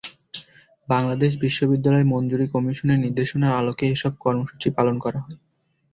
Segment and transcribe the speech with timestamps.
[0.87, 5.37] বাংলাদেশ বিশ্ববিদ্যালয় মঞ্জুরি কমিশনের নির্দেশনার আলোকে এসব কর্মসূচি পালন করা হয়।